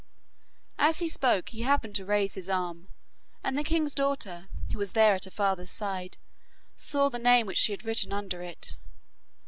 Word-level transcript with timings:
As 0.79 0.97
he 0.97 1.07
spoke 1.07 1.49
he 1.49 1.61
happened 1.61 1.93
to 1.97 2.05
raise 2.05 2.33
his 2.33 2.49
arm, 2.49 2.87
and 3.43 3.55
the 3.55 3.63
king's 3.63 3.93
daughter, 3.93 4.47
who 4.73 4.79
was 4.79 4.93
there 4.93 5.13
at 5.13 5.25
her 5.25 5.29
father's 5.29 5.69
side, 5.69 6.17
saw 6.75 7.07
the 7.07 7.19
name 7.19 7.45
which 7.45 7.59
she 7.59 7.71
had 7.71 7.85
written 7.85 8.11
under 8.11 8.41
it. 8.41 8.75